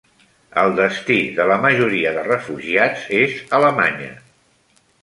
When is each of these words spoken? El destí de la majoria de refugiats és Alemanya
El 0.61 0.71
destí 0.79 1.17
de 1.35 1.45
la 1.53 1.59
majoria 1.67 2.15
de 2.17 2.25
refugiats 2.31 3.07
és 3.23 3.41
Alemanya 3.61 4.15